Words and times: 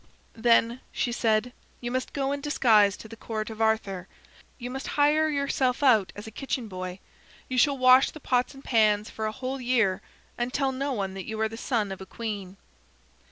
"Then," 0.35 0.79
she 0.91 1.11
said, 1.11 1.53
"you 1.79 1.91
must 1.91 2.11
go 2.11 2.31
in 2.31 2.41
disguise 2.41 2.97
to 2.97 3.07
the 3.07 3.15
court 3.15 3.51
of 3.51 3.61
Arthur. 3.61 4.07
You 4.57 4.71
must 4.71 4.87
hire 4.97 5.29
yourself 5.29 5.83
out 5.83 6.11
as 6.15 6.25
a 6.25 6.31
kitchen 6.31 6.67
boy. 6.67 6.97
You 7.47 7.59
shall 7.59 7.77
wash 7.77 8.09
the 8.09 8.19
pots 8.19 8.55
and 8.55 8.63
pans 8.63 9.11
for 9.11 9.27
a 9.27 9.31
whole 9.31 9.61
year 9.61 10.01
and 10.39 10.51
tell 10.51 10.71
no 10.71 10.91
one 10.91 11.13
that 11.13 11.27
you 11.27 11.39
are 11.39 11.47
the 11.47 11.55
son 11.55 11.91
of 11.91 12.01
a 12.01 12.07
queen." 12.07 12.57